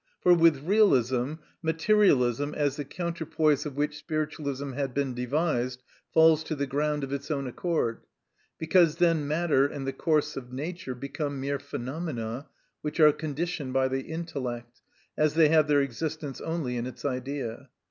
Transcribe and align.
For 0.23 0.33
with 0.33 0.63
realism 0.67 1.33
materialism, 1.61 2.55
as 2.55 2.75
the 2.75 2.83
counterpoise 2.83 3.67
of 3.67 3.75
which 3.75 3.99
spiritualism 3.99 4.71
had 4.71 4.95
been 4.95 5.13
devised, 5.13 5.83
falls 6.11 6.43
to 6.45 6.55
the 6.55 6.65
ground 6.65 7.03
of 7.03 7.13
its 7.13 7.29
own 7.29 7.45
accord, 7.45 8.01
because 8.57 8.95
then 8.95 9.27
matter 9.27 9.67
and 9.67 9.85
the 9.85 9.93
course 9.93 10.35
of 10.35 10.51
nature 10.51 10.95
become 10.95 11.39
mere 11.39 11.59
phenomena, 11.59 12.47
which 12.81 12.99
are 12.99 13.11
conditioned 13.13 13.73
by 13.73 13.89
the 13.89 14.01
intellect, 14.01 14.81
as 15.19 15.35
they 15.35 15.49
have 15.49 15.67
their 15.67 15.81
existence 15.81 16.41
only 16.41 16.77
in 16.77 16.87
its 16.87 17.05
idea. 17.05 17.69